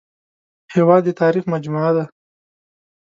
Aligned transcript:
هېواد 0.73 1.01
د 1.05 1.09
تاریخ 1.21 1.43
مجموعه 1.53 1.91
ده 1.97 2.03